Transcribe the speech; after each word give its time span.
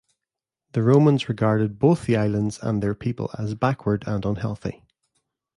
The 0.71 0.81
Romans 0.81 1.29
regarded 1.29 1.77
both 1.77 2.07
the 2.07 2.17
islands 2.17 2.57
and 2.63 2.81
their 2.81 2.95
people 2.95 3.29
as 3.37 3.53
backward 3.53 4.03
and 4.07 4.25
unhealthy. 4.25 4.83